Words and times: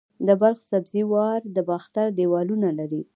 د 0.27 0.29
بلخ 0.41 0.59
سبزې 0.71 1.03
وار 1.13 1.41
د 1.55 1.57
باختر 1.69 2.07
دیوالونه 2.19 2.69
لري 2.79 3.01